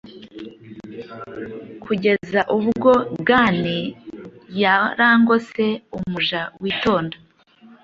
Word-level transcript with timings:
Kugeza 1.83 2.39
ubwo 2.57 2.91
gan 3.27 3.59
yarangose 4.61 5.65
Umuja 5.97 6.41
witonda 6.61 7.17